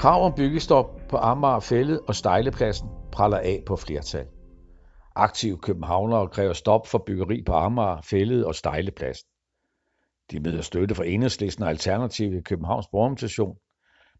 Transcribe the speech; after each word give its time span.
Krav 0.00 0.24
om 0.24 0.32
byggestop 0.34 1.00
på 1.08 1.16
Amager 1.16 1.60
Fælled 1.60 2.00
og 2.08 2.14
Stejlepladsen 2.14 2.88
praller 3.12 3.38
af 3.38 3.62
på 3.66 3.76
flertal. 3.76 4.26
Aktive 5.16 5.58
københavnere 5.58 6.28
kræver 6.28 6.52
stop 6.52 6.86
for 6.86 6.98
byggeri 7.06 7.42
på 7.42 7.52
Amager 7.52 8.00
Fælled 8.00 8.42
og 8.42 8.54
Stejlepladsen. 8.54 9.28
De 10.30 10.40
møder 10.40 10.62
støtte 10.62 10.94
fra 10.94 11.06
enhedslisten 11.06 11.64
og 11.64 11.70
Alternativ 11.70 12.34
i 12.34 12.40
Københavns 12.40 12.86
Borgerorganisation, 12.92 13.56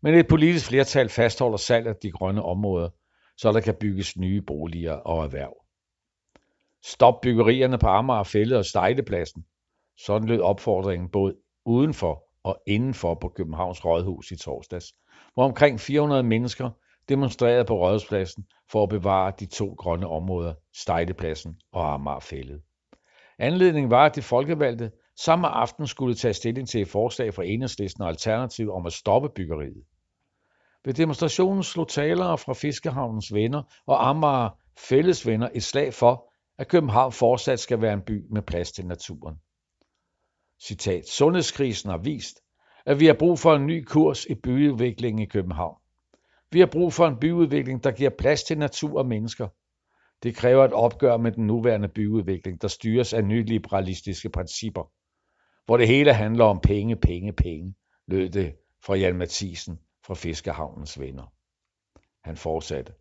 men 0.02 0.14
et 0.14 0.28
politisk 0.28 0.68
flertal 0.68 1.08
fastholder 1.08 1.56
salg 1.56 1.86
af 1.86 1.94
de 2.02 2.10
grønne 2.10 2.42
områder, 2.42 2.88
så 3.36 3.52
der 3.52 3.60
kan 3.60 3.74
bygges 3.80 4.16
nye 4.16 4.42
boliger 4.42 4.94
og 4.94 5.24
erhverv. 5.24 5.54
Stop 6.84 7.20
byggerierne 7.20 7.78
på 7.78 7.86
Amager 7.86 8.22
Fælled 8.22 8.56
og 8.56 8.64
Stejlepladsen. 8.64 9.44
Sådan 10.06 10.28
lød 10.28 10.40
opfordringen 10.40 11.10
både 11.10 11.34
udenfor 11.66 12.24
og 12.44 12.62
indenfor 12.66 13.14
på 13.14 13.28
Københavns 13.28 13.84
Rådhus 13.84 14.30
i 14.30 14.36
torsdags, 14.36 14.86
hvor 15.34 15.44
omkring 15.44 15.80
400 15.80 16.22
mennesker 16.22 16.70
demonstrerede 17.08 17.64
på 17.64 17.74
Rådhuspladsen 17.74 18.46
for 18.70 18.82
at 18.82 18.88
bevare 18.88 19.32
de 19.40 19.46
to 19.46 19.74
grønne 19.78 20.06
områder, 20.06 20.54
Stejlepladsen 20.74 21.56
og 21.72 21.94
Amagerfællet. 21.94 22.62
Anledningen 23.38 23.90
var, 23.90 24.06
at 24.06 24.16
de 24.16 24.22
folkevalgte 24.22 24.90
samme 25.16 25.48
aften 25.48 25.86
skulle 25.86 26.14
tage 26.14 26.34
stilling 26.34 26.68
til 26.68 26.80
et 26.80 26.88
forslag 26.88 27.34
fra 27.34 27.44
Enhedslisten 27.44 28.02
og 28.02 28.08
Alternativ 28.08 28.72
om 28.72 28.86
at 28.86 28.92
stoppe 28.92 29.28
byggeriet. 29.28 29.84
Ved 30.84 30.94
demonstrationen 30.94 31.62
slog 31.62 31.88
talere 31.88 32.38
fra 32.38 32.52
Fiskehavnens 32.52 33.34
venner 33.34 33.62
og 33.86 34.08
Amager 34.08 34.50
Fælles 34.78 35.26
venner 35.26 35.48
et 35.54 35.62
slag 35.62 35.94
for, 35.94 36.32
at 36.58 36.68
København 36.68 37.12
fortsat 37.12 37.60
skal 37.60 37.80
være 37.80 37.92
en 37.92 38.02
by 38.02 38.26
med 38.30 38.42
plads 38.42 38.72
til 38.72 38.86
naturen. 38.86 39.36
Citat, 40.62 41.08
Sundhedskrisen 41.08 41.90
har 41.90 41.98
vist, 41.98 42.40
at 42.90 43.00
vi 43.00 43.06
har 43.06 43.14
brug 43.14 43.38
for 43.38 43.54
en 43.54 43.66
ny 43.66 43.84
kurs 43.84 44.26
i 44.26 44.34
byudviklingen 44.34 45.22
i 45.22 45.26
København. 45.26 45.76
Vi 46.52 46.58
har 46.60 46.66
brug 46.66 46.92
for 46.92 47.06
en 47.06 47.16
byudvikling, 47.16 47.84
der 47.84 47.90
giver 47.90 48.10
plads 48.10 48.42
til 48.42 48.58
natur 48.58 48.98
og 48.98 49.06
mennesker. 49.06 49.48
Det 50.22 50.36
kræver 50.36 50.64
et 50.64 50.72
opgør 50.72 51.16
med 51.16 51.32
den 51.32 51.46
nuværende 51.46 51.88
byudvikling, 51.88 52.62
der 52.62 52.68
styres 52.68 53.12
af 53.12 53.24
nyliberalistiske 53.24 54.28
principper, 54.30 54.90
hvor 55.66 55.76
det 55.76 55.86
hele 55.88 56.12
handler 56.14 56.44
om 56.44 56.60
penge, 56.60 56.96
penge, 56.96 57.32
penge, 57.32 57.74
lød 58.06 58.28
det 58.28 58.54
fra 58.84 58.94
Jan 58.94 59.16
Mathisen 59.16 59.78
fra 60.06 60.14
Fiskehavnens 60.14 61.00
venner. 61.00 61.32
Han 62.24 62.36
fortsatte. 62.36 62.92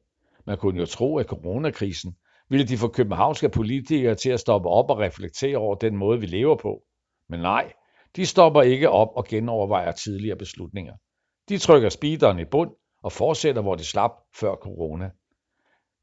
Man 0.45 0.58
kunne 0.58 0.80
jo 0.80 0.86
tro, 0.86 1.17
at 1.17 1.26
coronakrisen 1.26 2.16
ville 2.50 2.67
de 2.67 2.78
få 2.78 2.88
københavnske 2.88 3.50
politikere 3.50 4.16
til 4.16 4.30
at 4.30 4.40
stoppe 4.40 4.70
op 4.70 4.90
og 4.90 5.00
reflektere 5.00 5.58
over 5.58 5.76
den 5.76 5.98
måde, 5.98 6.20
vi 6.20 6.26
lever 6.26 6.56
på. 6.56 6.84
Men 7.30 7.40
nej, 7.40 7.73
de 8.15 8.25
stopper 8.25 8.61
ikke 8.61 8.89
op 8.89 9.09
og 9.15 9.25
genovervejer 9.25 9.91
tidligere 9.91 10.38
beslutninger. 10.38 10.93
De 11.49 11.57
trykker 11.57 11.89
speederen 11.89 12.39
i 12.39 12.45
bund 12.45 12.71
og 13.03 13.11
fortsætter, 13.11 13.61
hvor 13.61 13.75
det 13.75 13.85
slap 13.85 14.11
før 14.35 14.55
corona. 14.55 15.11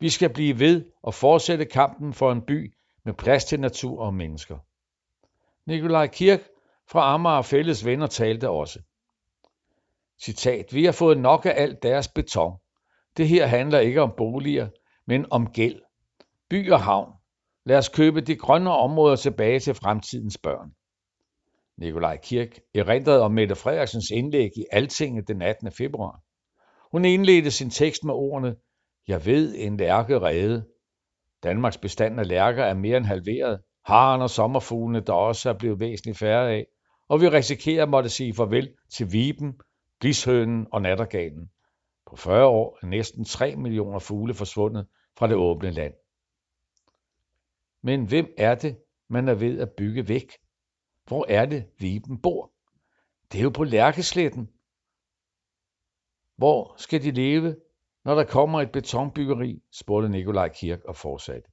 Vi 0.00 0.10
skal 0.10 0.32
blive 0.32 0.58
ved 0.58 0.84
og 1.02 1.14
fortsætte 1.14 1.64
kampen 1.64 2.14
for 2.14 2.32
en 2.32 2.42
by 2.42 2.74
med 3.04 3.14
plads 3.14 3.44
til 3.44 3.60
natur 3.60 4.00
og 4.00 4.14
mennesker. 4.14 4.58
Nikolaj 5.66 6.06
Kirk 6.06 6.40
fra 6.90 7.14
Amager 7.14 7.42
Fælles 7.42 7.84
Venner 7.84 8.06
talte 8.06 8.50
også. 8.50 8.80
Citat, 10.22 10.74
vi 10.74 10.84
har 10.84 10.92
fået 10.92 11.18
nok 11.18 11.46
af 11.46 11.52
alt 11.56 11.82
deres 11.82 12.08
beton. 12.08 12.58
Det 13.16 13.28
her 13.28 13.46
handler 13.46 13.78
ikke 13.78 14.02
om 14.02 14.12
boliger, 14.16 14.68
men 15.06 15.26
om 15.30 15.52
gæld. 15.52 15.82
By 16.50 16.70
og 16.72 16.80
havn. 16.80 17.12
Lad 17.64 17.78
os 17.78 17.88
købe 17.88 18.20
de 18.20 18.36
grønne 18.36 18.70
områder 18.70 19.16
tilbage 19.16 19.60
til 19.60 19.74
fremtidens 19.74 20.38
børn. 20.38 20.70
Nikolaj 21.78 22.16
Kirk 22.22 22.58
erindrede 22.74 23.22
om 23.22 23.32
Mette 23.32 23.54
Frederiksens 23.54 24.10
indlæg 24.10 24.50
i 24.56 24.64
Altinget 24.72 25.28
den 25.28 25.42
18. 25.42 25.72
februar. 25.72 26.20
Hun 26.92 27.04
indledte 27.04 27.50
sin 27.50 27.70
tekst 27.70 28.04
med 28.04 28.14
ordene, 28.14 28.56
Jeg 29.08 29.26
ved 29.26 29.54
en 29.58 29.76
lærke 29.76 30.20
redde. 30.20 30.66
Danmarks 31.42 31.78
bestand 31.78 32.20
af 32.20 32.28
lærker 32.28 32.64
er 32.64 32.74
mere 32.74 32.96
end 32.96 33.06
halveret. 33.06 33.60
Haren 33.84 34.22
og 34.22 34.30
sommerfuglene, 34.30 35.00
der 35.00 35.12
også 35.12 35.50
er 35.50 35.58
blevet 35.58 35.80
væsentligt 35.80 36.18
færre 36.18 36.50
af. 36.50 36.66
Og 37.08 37.20
vi 37.20 37.28
risikerer 37.28 37.82
at 37.82 37.88
måtte 37.88 38.08
sige 38.08 38.34
farvel 38.34 38.74
til 38.92 39.12
viben, 39.12 39.60
glishønen 40.00 40.66
og 40.72 40.82
nattergalen. 40.82 41.50
På 42.06 42.16
40 42.16 42.46
år 42.46 42.78
er 42.82 42.86
næsten 42.86 43.24
3 43.24 43.56
millioner 43.56 43.98
fugle 43.98 44.34
forsvundet 44.34 44.86
fra 45.18 45.26
det 45.26 45.36
åbne 45.36 45.70
land. 45.70 45.94
Men 47.82 48.04
hvem 48.04 48.26
er 48.38 48.54
det, 48.54 48.76
man 49.10 49.28
er 49.28 49.34
ved 49.34 49.60
at 49.60 49.70
bygge 49.78 50.08
væk? 50.08 50.32
Hvor 51.06 51.26
er 51.28 51.46
det, 51.46 51.64
Viben 51.78 52.18
bor? 52.22 52.52
Det 53.32 53.38
er 53.38 53.42
jo 53.42 53.50
på 53.50 53.64
Lærkesletten. 53.64 54.50
Hvor 56.36 56.74
skal 56.78 57.02
de 57.02 57.10
leve, 57.10 57.56
når 58.04 58.14
der 58.14 58.24
kommer 58.24 58.60
et 58.60 58.72
betonbyggeri, 58.72 59.62
spurgte 59.72 60.08
Nikolaj 60.08 60.48
Kirk 60.48 60.84
og 60.84 60.96
fortsatte. 60.96 61.48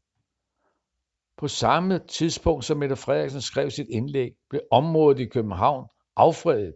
På 1.38 1.47
samme 1.47 2.00
tidspunkt 2.08 2.66
som 2.66 2.78
Mette 2.78 2.96
Frederiksen 2.96 3.42
skrev 3.42 3.72
sit 3.72 3.88
indlæg, 3.90 4.31
blev 4.50 4.62
området 4.72 5.19
i 5.19 5.25
København 5.25 5.88
affredet. 6.16 6.74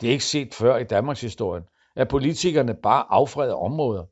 Det 0.00 0.08
er 0.08 0.12
ikke 0.12 0.24
set 0.24 0.54
før 0.54 0.76
i 0.76 0.84
Danmarks 0.84 1.20
historie, 1.20 1.62
at 1.96 2.08
politikerne 2.08 2.74
bare 2.74 3.06
affreder 3.08 3.54
områder. 3.54 4.04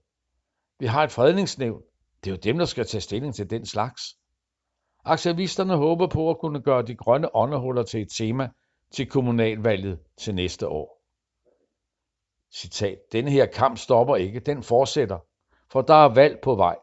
Vi 0.79 0.87
har 0.87 1.05
et 1.05 1.13
fredningsnævn. 1.13 1.83
Det 2.25 2.31
er 2.31 2.35
jo 2.35 2.41
dem, 2.43 2.59
der 2.59 2.65
skal 2.65 2.87
tage 2.87 3.01
stilling 3.01 3.35
til 3.35 3.51
den 3.51 3.67
slags. 3.67 4.03
Aktivisterne 5.05 5.77
håber 5.77 6.07
på 6.07 6.31
at 6.31 6.39
kunne 6.39 6.61
gøre 6.61 6.83
de 6.83 6.95
grønne 6.95 7.37
åndehuller 7.37 7.83
til 7.83 8.03
et 8.03 8.09
tema 8.19 8.49
til 8.93 9.07
kommunalvalget 9.07 9.99
til 10.19 10.35
næste 10.35 10.69
år. 10.69 11.01
Citat. 12.55 12.99
Denne 13.13 13.31
her 13.31 13.47
kamp 13.47 13.79
stopper 13.79 14.17
ikke, 14.17 14.41
den 14.41 14.63
fortsætter, 14.63 15.19
for 15.73 15.83
der 15.83 16.05
er 16.05 16.15
valg 16.15 16.39
på 16.43 16.55
vej. 16.55 16.77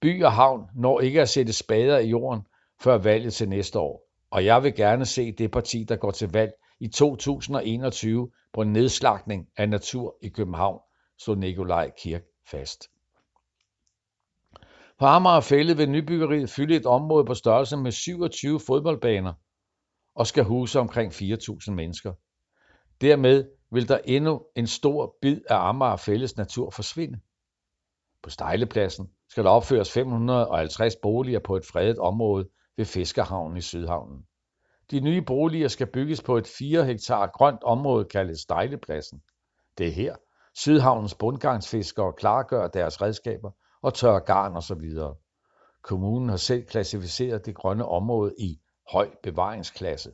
By 0.00 0.24
og 0.24 0.32
havn 0.32 0.66
når 0.74 1.00
ikke 1.00 1.20
at 1.20 1.28
sætte 1.28 1.52
spader 1.52 1.98
i 1.98 2.08
jorden 2.08 2.42
før 2.80 2.98
valget 2.98 3.34
til 3.34 3.48
næste 3.48 3.78
år, 3.78 4.02
og 4.30 4.44
jeg 4.44 4.62
vil 4.62 4.74
gerne 4.74 5.06
se 5.06 5.32
det 5.32 5.50
parti, 5.50 5.84
der 5.84 5.96
går 5.96 6.10
til 6.10 6.32
valg 6.32 6.52
i 6.80 6.88
2021 6.88 8.30
på 8.52 8.62
en 8.62 8.72
nedslagning 8.72 9.48
af 9.56 9.68
natur 9.68 10.16
i 10.22 10.28
København, 10.28 10.80
så 11.18 11.34
Nikolaj 11.34 11.90
Kirk 11.98 12.22
fast. 12.50 12.88
På 15.00 15.06
Amager 15.06 15.40
Fælde 15.40 15.76
vil 15.76 15.90
nybyggeriet 15.90 16.50
fylde 16.50 16.76
et 16.76 16.86
område 16.86 17.24
på 17.24 17.34
størrelse 17.34 17.76
med 17.76 17.92
27 17.92 18.60
fodboldbaner 18.60 19.32
og 20.14 20.26
skal 20.26 20.44
huse 20.44 20.80
omkring 20.80 21.12
4.000 21.12 21.70
mennesker. 21.70 22.12
Dermed 23.00 23.44
vil 23.72 23.88
der 23.88 23.98
endnu 24.04 24.42
en 24.56 24.66
stor 24.66 25.16
bid 25.22 25.40
af 25.48 25.68
Amager 25.68 25.96
Fælles 25.96 26.36
natur 26.36 26.70
forsvinde. 26.70 27.20
På 28.22 28.30
Stejlepladsen 28.30 29.10
skal 29.28 29.44
der 29.44 29.50
opføres 29.50 29.92
550 29.92 30.96
boliger 31.02 31.38
på 31.38 31.56
et 31.56 31.66
fredet 31.66 31.98
område 31.98 32.48
ved 32.76 32.84
Fiskerhavnen 32.84 33.56
i 33.56 33.60
Sydhavnen. 33.60 34.26
De 34.90 35.00
nye 35.00 35.22
boliger 35.22 35.68
skal 35.68 35.86
bygges 35.86 36.22
på 36.22 36.36
et 36.36 36.46
4 36.58 36.84
hektar 36.84 37.26
grønt 37.26 37.62
område 37.62 38.04
kaldet 38.04 38.38
Stejlepladsen. 38.38 39.22
Det 39.78 39.86
er 39.86 39.92
her, 39.92 40.16
Sydhavnens 40.54 41.14
bundgangsfiskere 41.14 42.12
klargør 42.12 42.68
deres 42.68 43.02
redskaber 43.02 43.50
og 43.82 43.94
tørre 43.94 44.20
garn 44.20 44.56
osv. 44.56 44.90
Kommunen 45.82 46.28
har 46.28 46.36
selv 46.36 46.66
klassificeret 46.66 47.46
det 47.46 47.54
grønne 47.54 47.86
område 47.86 48.34
i 48.38 48.60
høj 48.92 49.10
bevaringsklasse. 49.22 50.12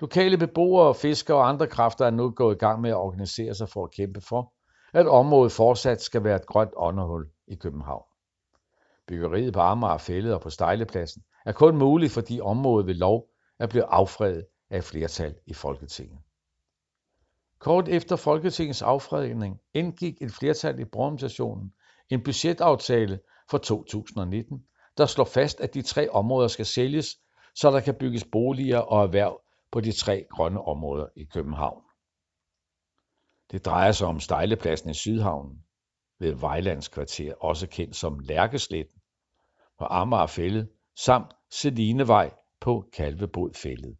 Lokale 0.00 0.38
beboere, 0.38 0.94
fiskere 0.94 1.36
og 1.36 1.48
andre 1.48 1.66
kræfter 1.66 2.06
er 2.06 2.10
nu 2.10 2.30
gået 2.30 2.54
i 2.54 2.58
gang 2.58 2.80
med 2.80 2.90
at 2.90 2.96
organisere 2.96 3.54
sig 3.54 3.68
for 3.68 3.84
at 3.84 3.90
kæmpe 3.90 4.20
for, 4.20 4.52
at 4.92 5.06
området 5.06 5.52
fortsat 5.52 6.02
skal 6.02 6.24
være 6.24 6.36
et 6.36 6.46
grønt 6.46 6.72
åndehul 6.76 7.26
i 7.46 7.54
København. 7.54 8.04
Byggeriet 9.06 9.52
på 9.54 9.60
Amager 9.60 9.98
Fællet 9.98 10.34
og 10.34 10.40
på 10.40 10.50
Stejlepladsen 10.50 11.22
er 11.46 11.52
kun 11.52 11.76
muligt, 11.76 12.12
fordi 12.12 12.40
området 12.40 12.86
ved 12.86 12.94
lov 12.94 13.28
er 13.58 13.66
blevet 13.66 13.86
affredet 13.90 14.46
af 14.70 14.78
et 14.78 14.84
flertal 14.84 15.34
i 15.46 15.54
Folketinget. 15.54 16.18
Kort 17.58 17.88
efter 17.88 18.16
Folketingets 18.16 18.82
affredning 18.82 19.60
indgik 19.74 20.22
et 20.22 20.32
flertal 20.32 20.80
i 20.80 20.84
borgermentationen 20.84 21.72
en 22.10 22.22
budgetaftale 22.22 23.20
for 23.50 23.58
2019, 23.58 24.64
der 24.98 25.06
slår 25.06 25.24
fast, 25.24 25.60
at 25.60 25.74
de 25.74 25.82
tre 25.82 26.10
områder 26.10 26.48
skal 26.48 26.66
sælges, 26.66 27.06
så 27.54 27.70
der 27.70 27.80
kan 27.80 27.94
bygges 27.94 28.24
boliger 28.32 28.78
og 28.78 29.02
erhverv 29.02 29.40
på 29.72 29.80
de 29.80 29.92
tre 29.92 30.26
grønne 30.30 30.62
områder 30.62 31.06
i 31.16 31.24
København. 31.24 31.82
Det 33.50 33.64
drejer 33.64 33.92
sig 33.92 34.06
om 34.06 34.20
Stejlepladsen 34.20 34.90
i 34.90 34.94
Sydhavnen 34.94 35.58
ved 36.18 36.32
Vejlands 36.32 36.88
kvarter, 36.88 37.34
også 37.34 37.66
kendt 37.66 37.96
som 37.96 38.18
Lærkesletten, 38.18 39.00
på 39.78 39.84
Amagerfællet, 39.84 40.68
samt 40.96 41.32
Selinevej 41.50 42.34
på 42.60 42.84
Kalvebodfællet. 42.92 43.96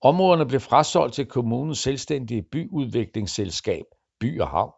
Områderne 0.00 0.46
blev 0.46 0.60
frasolgt 0.60 1.14
til 1.14 1.26
kommunens 1.26 1.78
selvstændige 1.78 2.42
byudviklingsselskab 2.42 3.84
By 4.20 4.40
og 4.40 4.48
Havn, 4.48 4.72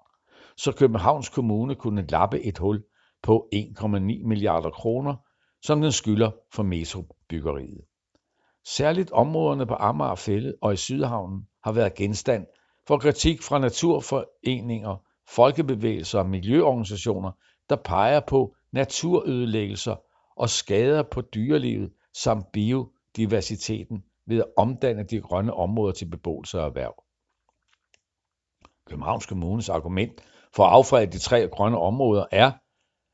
så 0.63 0.73
Københavns 0.73 1.29
Kommune 1.29 1.75
kunne 1.75 2.07
lappe 2.07 2.41
et 2.41 2.59
hul 2.59 2.85
på 3.23 3.49
1,9 3.55 3.89
milliarder 4.27 4.71
kroner, 4.71 5.17
som 5.63 5.81
den 5.81 5.93
skylder 5.93 6.31
for 6.55 6.63
metrobyggeriet. 6.63 7.81
Særligt 8.67 9.11
områderne 9.11 9.67
på 9.67 9.75
Amager 9.75 10.15
Fælde 10.15 10.55
og 10.63 10.73
i 10.73 10.77
Sydhavnen 10.77 11.47
har 11.65 11.73
været 11.73 11.95
genstand 11.95 12.47
for 12.87 12.99
kritik 12.99 13.43
fra 13.43 13.59
naturforeninger, 13.59 14.97
folkebevægelser 15.29 16.19
og 16.19 16.27
miljøorganisationer, 16.27 17.33
der 17.71 17.77
peger 17.77 18.21
på 18.21 18.55
naturødelæggelser 18.73 19.97
og 20.37 20.51
skader 20.51 21.03
på 21.03 21.21
dyrelivet 21.21 21.93
samt 22.15 22.53
biodiversiteten 22.53 24.05
ved 24.27 24.39
at 24.39 24.47
omdanne 24.57 25.03
de 25.03 25.21
grønne 25.21 25.55
områder 25.55 25.93
til 25.93 26.07
beboelse 26.11 26.61
og 26.61 26.67
erhverv. 26.67 26.95
Københavns 28.87 29.27
Kommunes 29.27 29.69
argument 29.69 30.23
for 30.55 30.65
at 30.65 30.73
affrede 30.73 31.07
de 31.07 31.19
tre 31.19 31.49
grønne 31.49 31.79
områder 31.79 32.25
er, 32.31 32.53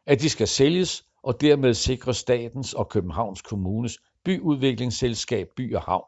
at 0.07 0.21
de 0.21 0.29
skal 0.29 0.49
sælges 0.49 1.05
og 1.23 1.41
dermed 1.41 1.75
sikre 1.75 2.15
statens 2.15 2.75
og 2.75 2.89
Københavns 2.89 3.43
Kommunes 3.43 3.99
byudviklingsselskab 4.25 5.49
By 5.57 5.75
og 5.75 5.83
Havn 5.83 6.05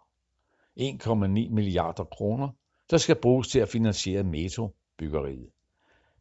1,9 0.81 1.55
milliarder 1.55 2.05
kroner, 2.05 2.49
der 2.91 2.97
skal 2.97 3.17
bruges 3.17 3.49
til 3.49 3.59
at 3.59 3.69
finansiere 3.69 4.23
metrobyggeriet. 4.23 5.49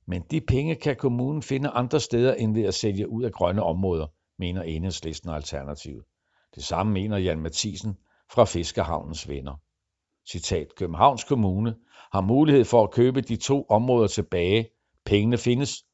Men 0.06 0.24
de 0.31 0.42
penge 0.42 0.75
kan 0.75 0.95
kommunen 0.95 1.42
finde 1.42 1.69
andre 1.69 2.00
steder 2.00 2.33
end 2.33 2.53
ved 2.53 2.63
at 2.63 2.74
sælge 2.74 3.10
ud 3.10 3.24
af 3.24 3.31
grønne 3.31 3.63
områder, 3.63 4.07
mener 4.39 4.62
enhedslisten 4.62 5.30
og 5.30 5.36
Alternativet. 5.36 6.03
Det 6.56 6.63
samme 6.63 6.94
mener 6.94 7.18
Jan 7.18 7.39
Mathisen 7.39 7.98
fra 8.31 8.45
Fiskerhavnens 8.45 9.30
Venner. 9.30 9.56
Citat, 10.30 10.75
Københavns 10.75 11.24
Kommune 11.24 11.75
har 12.12 12.21
mulighed 12.21 12.65
for 12.65 12.83
at 12.83 12.92
købe 12.92 13.21
de 13.21 13.36
to 13.36 13.65
områder 13.69 14.07
tilbage. 14.07 14.69
Pengene 15.07 15.38
findes. 15.38 15.86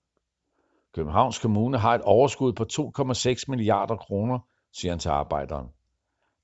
Københavns 0.94 1.40
Kommune 1.40 1.78
har 1.78 1.96
et 1.96 2.02
overskud 2.02 2.54
på 2.54 2.66
2,6 2.74 3.44
milliarder 3.48 3.96
kroner, 3.96 4.40
siger 4.72 4.92
han 4.92 5.00
til 5.00 5.10
arbejderen. 5.10 5.68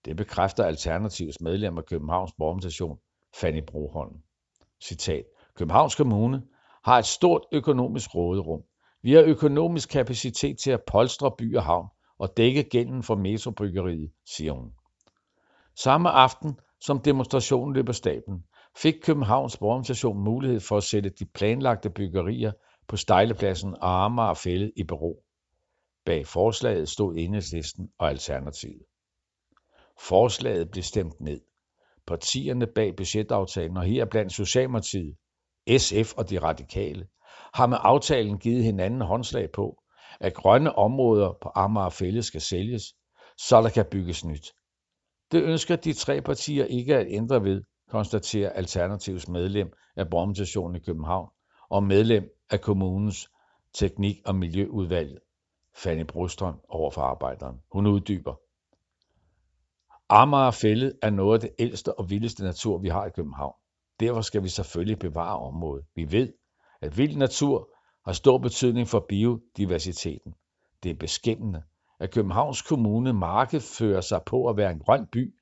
Det 0.06 0.16
bekræfter 0.16 0.63
Alternativets 0.63 1.42
medlem 1.42 1.77
af 1.77 1.86
Københavns 1.86 2.31
Borgmestation, 2.38 3.00
Fanny 3.36 3.63
Broholm. 3.68 4.13
Citat. 4.83 5.24
Københavns 5.56 5.95
Kommune 5.95 6.42
har 6.83 6.98
et 6.98 7.06
stort 7.06 7.42
økonomisk 7.51 8.16
råderum. 8.16 8.62
Vi 9.01 9.13
har 9.13 9.22
økonomisk 9.22 9.89
kapacitet 9.89 10.57
til 10.57 10.72
at 10.72 10.83
polstre 10.88 11.31
by 11.38 11.56
og 11.56 11.63
havn 11.63 11.88
og 12.18 12.38
dække 12.38 12.63
gælden 12.63 13.04
for 13.04 13.15
metrobyggeriet, 13.15 14.12
siger 14.25 14.51
hun. 14.51 14.72
Samme 15.75 16.10
aften, 16.10 16.60
som 16.81 17.00
demonstrationen 17.00 17.74
løber 17.74 17.94
staben, 17.94 18.44
fik 18.77 18.95
Københavns 19.04 19.57
Borgermenstation 19.57 20.24
mulighed 20.24 20.60
for 20.60 20.77
at 20.77 20.83
sætte 20.83 21.10
de 21.10 21.25
planlagte 21.25 21.89
byggerier 21.89 22.51
på 22.88 22.98
Stejlepladsen 22.98 23.75
og 23.75 24.06
Amager 24.06 24.33
Fælde 24.33 24.71
i 24.75 24.83
bero. 24.83 25.24
Bag 26.06 26.27
forslaget 26.27 26.89
stod 26.89 27.16
enhedslisten 27.18 27.89
og 27.98 28.10
Alternativet. 28.10 28.83
Forslaget 30.00 30.71
blev 30.71 30.83
stemt 30.83 31.21
ned. 31.21 31.42
Partierne 32.07 32.68
bag 32.68 32.95
budgetaftalen, 32.95 33.77
og 33.77 33.83
her 33.83 34.06
blandt 34.06 34.33
Socialdemokratiet, 34.33 35.15
SF 35.77 36.13
og 36.18 36.30
de 36.30 36.39
radikale, 36.39 37.07
har 37.54 37.68
med 37.68 37.77
aftalen 37.81 38.38
givet 38.38 38.63
hinanden 38.63 39.01
håndslag 39.01 39.51
på, 39.51 39.83
at 40.19 40.33
grønne 40.33 40.75
områder 40.75 41.38
på 41.42 41.51
Amager 41.56 41.89
Fælde 41.89 42.24
skal 42.24 42.42
sælges, 42.42 42.83
så 43.38 43.62
der 43.62 43.69
kan 43.69 43.86
bygges 43.92 44.25
nyt. 44.25 44.54
Det 45.31 45.44
ønsker 45.44 45.75
de 45.75 45.94
tre 45.94 46.22
partier 46.22 46.65
ikke 46.65 46.95
at 46.95 47.07
ændre 47.10 47.44
ved, 47.44 47.63
konstaterer 47.89 48.50
Alternativs 48.50 49.27
medlem 49.27 49.74
af 49.95 50.09
Brommestationen 50.09 50.75
i 50.75 50.80
København 50.80 51.30
og 51.69 51.83
medlem 51.83 52.30
af 52.50 52.62
kommunens 52.62 53.30
teknik- 53.74 54.21
og 54.25 54.36
miljøudvalg, 54.36 55.19
Fanny 55.75 56.06
Brostrøm, 56.06 56.59
over 56.69 56.91
for 56.91 57.01
arbejderen. 57.01 57.62
Hun 57.71 57.88
uddyber. 57.88 58.36
Amager 60.09 60.51
Fælled 60.51 60.94
er 61.01 61.09
noget 61.09 61.33
af 61.33 61.50
det 61.50 61.56
ældste 61.59 62.00
og 62.00 62.09
vildeste 62.09 62.44
natur, 62.44 62.77
vi 62.77 62.88
har 62.89 63.06
i 63.06 63.09
København. 63.09 63.56
Derfor 64.00 64.21
skal 64.21 64.44
vi 64.44 64.50
selvfølgelig 64.50 65.00
bevare 65.00 65.39
området. 65.39 65.86
Vi 65.95 66.12
ved, 66.12 66.33
at 66.81 66.97
vild 66.97 67.18
natur 67.18 67.69
har 68.06 68.13
stor 68.13 68.38
betydning 68.38 68.88
for 68.88 69.06
biodiversiteten. 69.09 70.33
Det 70.83 70.91
er 70.91 70.95
beskæmmende, 70.95 71.63
at 72.00 72.12
Københavns 72.12 72.62
Kommune 72.62 73.13
markedsfører 73.13 74.01
sig 74.01 74.21
på 74.25 74.47
at 74.50 74.57
være 74.57 74.71
en 74.71 74.80
grøn 74.80 75.07
by, 75.12 75.38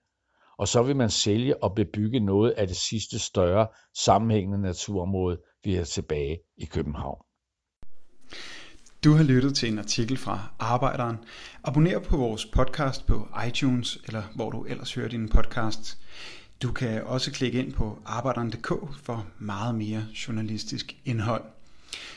og 0.57 0.67
så 0.67 0.83
vil 0.83 0.95
man 0.95 1.09
sælge 1.09 1.63
og 1.63 1.75
bebygge 1.75 2.19
noget 2.19 2.51
af 2.51 2.67
det 2.67 2.77
sidste 2.77 3.19
større 3.19 3.67
sammenhængende 3.97 4.61
naturområde, 4.61 5.37
vi 5.63 5.73
har 5.73 5.83
tilbage 5.83 6.37
i 6.57 6.65
København. 6.65 7.21
Du 9.03 9.13
har 9.13 9.23
lyttet 9.23 9.55
til 9.55 9.71
en 9.71 9.79
artikel 9.79 10.17
fra 10.17 10.49
Arbejderen. 10.59 11.17
Abonner 11.63 11.99
på 11.99 12.17
vores 12.17 12.45
podcast 12.45 13.07
på 13.07 13.27
iTunes, 13.47 13.97
eller 14.05 14.23
hvor 14.35 14.49
du 14.49 14.63
ellers 14.63 14.93
hører 14.93 15.09
din 15.09 15.29
podcast. 15.29 15.97
Du 16.63 16.71
kan 16.71 17.03
også 17.03 17.31
klikke 17.31 17.59
ind 17.59 17.73
på 17.73 17.99
arbejderen.dk 18.05 18.71
for 19.03 19.27
meget 19.39 19.75
mere 19.75 20.05
journalistisk 20.27 20.95
indhold. 21.05 21.56